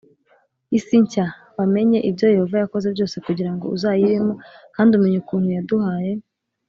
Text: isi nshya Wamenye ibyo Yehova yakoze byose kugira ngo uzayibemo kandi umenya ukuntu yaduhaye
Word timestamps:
isi 0.77 0.95
nshya 1.03 1.25
Wamenye 1.57 1.99
ibyo 2.09 2.25
Yehova 2.33 2.55
yakoze 2.63 2.87
byose 2.95 3.15
kugira 3.25 3.51
ngo 3.53 3.65
uzayibemo 3.75 4.33
kandi 4.75 4.91
umenya 4.93 5.17
ukuntu 5.23 5.47
yaduhaye 5.57 6.11